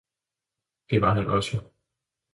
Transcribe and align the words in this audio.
Det 0.89 1.01
var 1.01 1.13
han 1.13 1.27
også 1.27 1.61